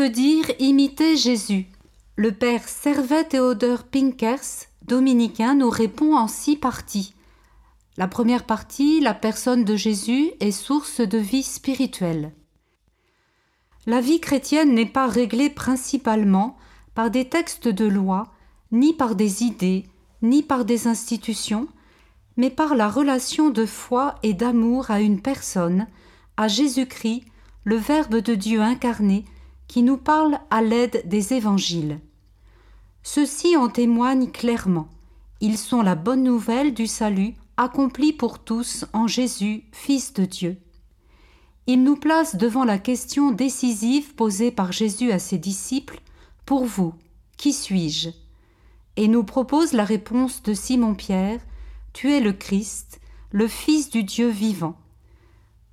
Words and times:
Veut 0.00 0.08
dire 0.08 0.46
imiter 0.58 1.14
Jésus 1.14 1.66
Le 2.16 2.32
père 2.32 2.66
Servet 2.66 3.24
Théodore 3.24 3.82
Pinkers, 3.82 4.64
dominicain, 4.80 5.54
nous 5.54 5.68
répond 5.68 6.16
en 6.16 6.26
six 6.26 6.56
parties. 6.56 7.12
La 7.98 8.08
première 8.08 8.44
partie, 8.44 9.00
la 9.00 9.12
personne 9.12 9.62
de 9.62 9.76
Jésus 9.76 10.30
est 10.40 10.52
source 10.52 11.02
de 11.02 11.18
vie 11.18 11.42
spirituelle. 11.42 12.32
La 13.84 14.00
vie 14.00 14.20
chrétienne 14.20 14.72
n'est 14.72 14.86
pas 14.86 15.06
réglée 15.06 15.50
principalement 15.50 16.56
par 16.94 17.10
des 17.10 17.28
textes 17.28 17.68
de 17.68 17.84
loi, 17.84 18.32
ni 18.72 18.94
par 18.94 19.14
des 19.14 19.42
idées, 19.42 19.84
ni 20.22 20.42
par 20.42 20.64
des 20.64 20.86
institutions, 20.86 21.68
mais 22.38 22.48
par 22.48 22.74
la 22.74 22.88
relation 22.88 23.50
de 23.50 23.66
foi 23.66 24.14
et 24.22 24.32
d'amour 24.32 24.90
à 24.90 25.02
une 25.02 25.20
personne, 25.20 25.86
à 26.38 26.48
Jésus-Christ, 26.48 27.24
le 27.64 27.76
Verbe 27.76 28.16
de 28.16 28.34
Dieu 28.34 28.62
incarné, 28.62 29.26
qui 29.70 29.84
nous 29.84 29.98
parle 29.98 30.40
à 30.50 30.62
l'aide 30.62 31.04
des 31.04 31.32
évangiles. 31.32 32.00
Ceux-ci 33.04 33.56
en 33.56 33.68
témoignent 33.68 34.32
clairement. 34.32 34.88
Ils 35.40 35.56
sont 35.56 35.80
la 35.80 35.94
bonne 35.94 36.24
nouvelle 36.24 36.74
du 36.74 36.88
salut 36.88 37.34
accompli 37.56 38.12
pour 38.12 38.40
tous 38.40 38.84
en 38.92 39.06
Jésus, 39.06 39.62
Fils 39.70 40.12
de 40.12 40.24
Dieu. 40.24 40.56
Ils 41.68 41.84
nous 41.84 41.94
placent 41.94 42.34
devant 42.34 42.64
la 42.64 42.80
question 42.80 43.30
décisive 43.30 44.16
posée 44.16 44.50
par 44.50 44.72
Jésus 44.72 45.12
à 45.12 45.20
ses 45.20 45.38
disciples 45.38 46.00
Pour 46.46 46.64
vous, 46.64 46.92
qui 47.36 47.52
suis-je? 47.52 48.10
Et 48.96 49.06
nous 49.06 49.22
propose 49.22 49.72
la 49.72 49.84
réponse 49.84 50.42
de 50.42 50.52
Simon-Pierre 50.52 51.38
Tu 51.92 52.10
es 52.10 52.18
le 52.18 52.32
Christ, 52.32 53.00
le 53.30 53.46
Fils 53.46 53.88
du 53.88 54.02
Dieu 54.02 54.30
vivant. 54.30 54.76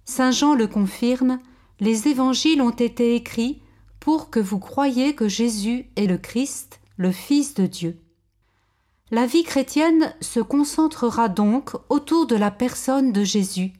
Saint 0.05 0.29
Jean 0.29 0.53
le 0.53 0.67
confirme 0.67 1.39
Les 1.79 2.07
évangiles 2.07 2.61
ont 2.61 2.69
été 2.69 3.15
écrits 3.15 3.63
pour 4.07 4.29
que 4.29 4.39
vous 4.39 4.57
croyiez 4.57 5.15
que 5.15 5.27
Jésus 5.27 5.89
est 5.97 6.07
le 6.07 6.17
Christ, 6.17 6.79
le 6.95 7.11
Fils 7.11 7.55
de 7.55 7.65
Dieu. 7.65 7.99
La 9.11 9.25
vie 9.25 9.43
chrétienne 9.43 10.15
se 10.21 10.39
concentrera 10.39 11.27
donc 11.27 11.71
autour 11.89 12.25
de 12.25 12.37
la 12.37 12.49
personne 12.49 13.11
de 13.11 13.25
Jésus. 13.25 13.73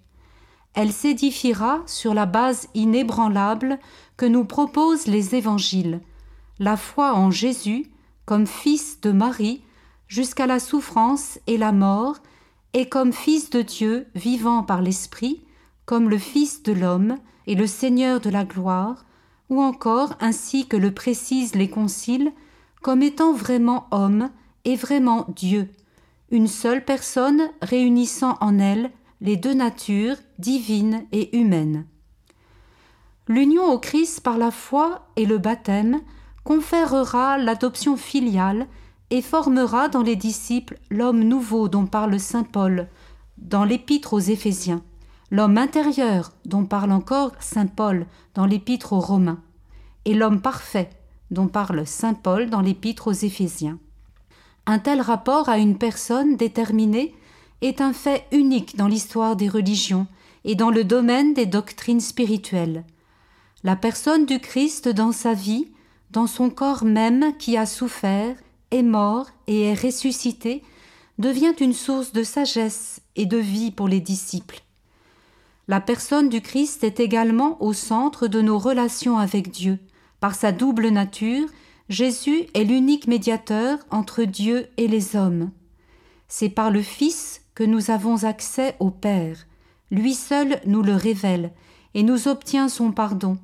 Elle 0.73 0.91
s'édifiera 0.91 1.81
sur 1.85 2.13
la 2.13 2.25
base 2.25 2.67
inébranlable 2.73 3.79
que 4.17 4.25
nous 4.25 4.43
proposent 4.43 5.07
les 5.07 5.33
évangiles, 5.33 6.01
la 6.59 6.75
foi 6.75 7.13
en 7.13 7.31
Jésus 7.31 7.89
comme 8.25 8.47
fils 8.47 8.99
de 8.99 9.13
Marie 9.13 9.61
jusqu'à 10.09 10.45
la 10.45 10.59
souffrance 10.59 11.39
et 11.47 11.57
la 11.57 11.71
mort, 11.71 12.17
et 12.73 12.89
comme 12.89 13.13
fils 13.13 13.49
de 13.49 13.61
Dieu 13.61 14.07
vivant 14.13 14.63
par 14.63 14.81
l'Esprit, 14.81 15.45
comme 15.85 16.09
le 16.09 16.17
Fils 16.17 16.63
de 16.63 16.73
l'homme 16.73 17.15
et 17.45 17.55
le 17.55 17.65
Seigneur 17.65 18.19
de 18.19 18.29
la 18.29 18.43
gloire, 18.43 19.05
ou 19.49 19.61
encore, 19.61 20.15
ainsi 20.19 20.67
que 20.67 20.77
le 20.77 20.93
précisent 20.93 21.55
les 21.55 21.69
conciles, 21.69 22.31
comme 22.81 23.01
étant 23.01 23.33
vraiment 23.33 23.87
homme 23.91 24.29
et 24.65 24.75
vraiment 24.75 25.25
Dieu, 25.35 25.69
une 26.31 26.47
seule 26.47 26.83
personne 26.83 27.49
réunissant 27.61 28.37
en 28.41 28.59
elle 28.59 28.91
les 29.21 29.37
deux 29.37 29.53
natures, 29.53 30.17
divines 30.39 31.05
et 31.11 31.37
humaines. 31.37 31.85
L'union 33.27 33.65
au 33.65 33.79
Christ 33.79 34.21
par 34.21 34.37
la 34.37 34.51
foi 34.51 35.07
et 35.15 35.25
le 35.25 35.37
baptême 35.37 36.01
conférera 36.43 37.37
l'adoption 37.37 37.97
filiale 37.97 38.67
et 39.09 39.21
formera 39.21 39.89
dans 39.89 40.01
les 40.01 40.15
disciples 40.15 40.79
l'homme 40.89 41.23
nouveau 41.23 41.67
dont 41.67 41.85
parle 41.85 42.19
Saint 42.19 42.43
Paul 42.43 42.87
dans 43.37 43.63
l'épître 43.63 44.13
aux 44.13 44.19
Éphésiens, 44.19 44.81
l'homme 45.31 45.57
intérieur 45.57 46.31
dont 46.45 46.65
parle 46.65 46.91
encore 46.91 47.31
Saint 47.39 47.67
Paul 47.67 48.05
dans 48.33 48.45
l'épître 48.45 48.93
aux 48.93 48.99
Romains, 48.99 49.41
et 50.05 50.13
l'homme 50.13 50.41
parfait 50.41 50.89
dont 51.31 51.47
parle 51.47 51.85
Saint 51.85 52.13
Paul 52.13 52.49
dans 52.49 52.61
l'épître 52.61 53.07
aux 53.07 53.13
Éphésiens. 53.13 53.79
Un 54.65 54.79
tel 54.79 55.01
rapport 55.01 55.49
à 55.49 55.57
une 55.57 55.77
personne 55.77 56.37
déterminée 56.37 57.13
est 57.61 57.81
un 57.81 57.93
fait 57.93 58.25
unique 58.31 58.77
dans 58.77 58.87
l'histoire 58.87 59.35
des 59.35 59.49
religions 59.49 60.07
et 60.45 60.55
dans 60.55 60.69
le 60.69 60.83
domaine 60.83 61.33
des 61.33 61.45
doctrines 61.45 61.99
spirituelles. 61.99 62.85
La 63.63 63.75
personne 63.75 64.25
du 64.25 64.39
Christ 64.39 64.87
dans 64.87 65.11
sa 65.11 65.33
vie, 65.33 65.67
dans 66.11 66.27
son 66.27 66.49
corps 66.49 66.85
même 66.85 67.35
qui 67.37 67.57
a 67.57 67.65
souffert, 67.65 68.35
est 68.71 68.83
mort 68.83 69.27
et 69.47 69.63
est 69.63 69.73
ressuscité, 69.73 70.63
devient 71.17 71.55
une 71.59 71.73
source 71.73 72.13
de 72.13 72.23
sagesse 72.23 73.01
et 73.15 73.25
de 73.25 73.37
vie 73.37 73.71
pour 73.71 73.87
les 73.87 73.99
disciples. 73.99 74.61
La 75.69 75.81
personne 75.81 76.29
du 76.29 76.41
Christ 76.41 76.85
est 76.85 77.01
également 77.01 77.61
au 77.61 77.73
centre 77.73 78.27
de 78.27 78.41
nos 78.41 78.57
relations 78.57 79.17
avec 79.17 79.51
Dieu. 79.51 79.79
Par 80.21 80.33
sa 80.33 80.53
double 80.53 80.87
nature, 80.87 81.47
Jésus 81.89 82.45
est 82.53 82.63
l'unique 82.63 83.07
médiateur 83.07 83.79
entre 83.91 84.23
Dieu 84.23 84.67
et 84.77 84.87
les 84.87 85.17
hommes. 85.17 85.51
C'est 86.29 86.49
par 86.49 86.71
le 86.71 86.81
Fils 86.81 87.41
que 87.53 87.65
nous 87.65 87.91
avons 87.91 88.23
accès 88.23 88.75
au 88.79 88.91
Père. 88.91 89.45
Lui 89.91 90.13
seul 90.13 90.61
nous 90.65 90.83
le 90.83 90.95
révèle 90.95 91.51
et 91.93 92.03
nous 92.03 92.29
obtient 92.29 92.69
son 92.69 92.91
pardon. 92.91 93.37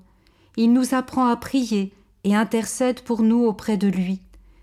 Il 0.56 0.72
nous 0.72 0.94
apprend 0.94 1.28
à 1.28 1.36
prier 1.36 1.94
et 2.24 2.36
intercède 2.36 3.02
pour 3.02 3.22
nous 3.22 3.44
auprès 3.46 3.76
de 3.76 3.88
lui. 3.88 4.22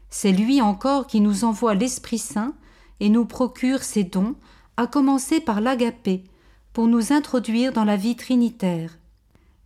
C'est 0.09 0.33
lui 0.33 0.63
encore 0.63 1.07
qui 1.07 1.21
nous 1.21 1.45
envoie 1.45 1.75
l'Esprit 1.75 2.19
Saint 2.19 2.55
et 3.01 3.11
nous 3.11 3.27
procure 3.27 3.83
ses 3.83 4.05
dons, 4.05 4.35
à 4.77 4.87
commencer 4.87 5.41
par 5.41 5.61
l'agapé, 5.61 6.25
pour 6.73 6.87
nous 6.87 7.13
introduire 7.13 7.73
dans 7.73 7.85
la 7.85 7.97
vie 7.97 8.17
trinitaire. 8.17 8.99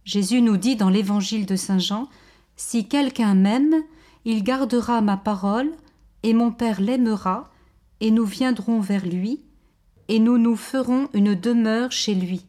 Jésus 0.05 0.43
nous 0.43 0.57
dit 0.57 0.77
dans 0.77 0.91
l'Évangile 0.91 1.47
de 1.47 1.57
Saint 1.57 1.79
Jean 1.79 2.09
Si 2.57 2.87
quelqu'un 2.87 3.35
m'aime, 3.35 3.75
il 4.25 4.43
gardera 4.43 5.01
ma 5.01 5.17
parole, 5.17 5.71
et 6.23 6.33
mon 6.33 6.51
Père 6.51 6.81
l'aimera, 6.81 7.51
et 8.01 8.11
nous 8.11 8.25
viendrons 8.25 8.81
vers 8.81 9.07
lui, 9.07 9.41
et 10.09 10.19
nous 10.19 10.39
nous 10.39 10.57
ferons 10.57 11.09
une 11.15 11.35
demeure 11.35 11.93
chez 11.93 12.15
lui. 12.15 12.47